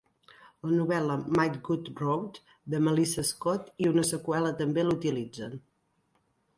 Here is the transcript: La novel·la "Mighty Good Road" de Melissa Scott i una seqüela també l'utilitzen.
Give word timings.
La 0.69 0.69
novel·la 0.77 1.17
"Mighty 1.39 1.61
Good 1.67 1.91
Road" 2.05 2.41
de 2.75 2.81
Melissa 2.87 3.27
Scott 3.35 3.73
i 3.87 3.93
una 3.95 4.09
seqüela 4.15 4.59
també 4.65 4.91
l'utilitzen. 4.91 5.59